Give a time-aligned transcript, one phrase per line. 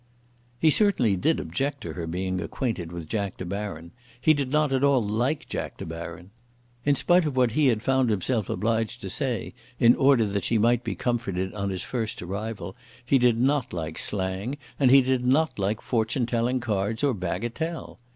[0.57, 3.91] He certainly did object to her being acquainted with Jack De Baron.
[4.19, 6.31] He did not at all like Jack De Baron.
[6.83, 10.57] In spite of what he had found himself obliged to say, in order that she
[10.57, 12.75] might be comforted on his first arrival,
[13.05, 17.99] he did not like slang, and he did not like fortune telling cards or bagatelle.